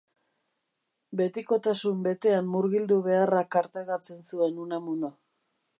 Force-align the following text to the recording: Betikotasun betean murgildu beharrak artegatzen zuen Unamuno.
Betikotasun 1.21 2.01
betean 2.07 2.49
murgildu 2.55 2.99
beharrak 3.09 3.61
artegatzen 3.65 4.27
zuen 4.31 4.63
Unamuno. 4.67 5.17